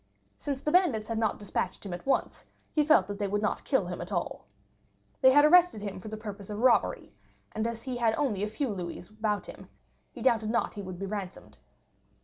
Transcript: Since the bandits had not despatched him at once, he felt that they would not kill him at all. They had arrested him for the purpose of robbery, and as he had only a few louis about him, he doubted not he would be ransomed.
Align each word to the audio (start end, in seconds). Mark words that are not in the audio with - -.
Since 0.39 0.61
the 0.61 0.71
bandits 0.71 1.09
had 1.09 1.19
not 1.19 1.37
despatched 1.37 1.85
him 1.85 1.93
at 1.93 2.07
once, 2.07 2.45
he 2.73 2.83
felt 2.83 3.05
that 3.05 3.19
they 3.19 3.27
would 3.27 3.43
not 3.43 3.63
kill 3.63 3.85
him 3.85 4.01
at 4.01 4.11
all. 4.11 4.47
They 5.21 5.29
had 5.31 5.45
arrested 5.45 5.83
him 5.83 5.99
for 5.99 6.07
the 6.07 6.17
purpose 6.17 6.49
of 6.49 6.57
robbery, 6.57 7.13
and 7.51 7.67
as 7.67 7.83
he 7.83 7.97
had 7.97 8.15
only 8.15 8.41
a 8.41 8.47
few 8.47 8.69
louis 8.69 9.07
about 9.09 9.45
him, 9.45 9.69
he 10.11 10.23
doubted 10.23 10.49
not 10.49 10.73
he 10.73 10.81
would 10.81 10.97
be 10.97 11.05
ransomed. 11.05 11.59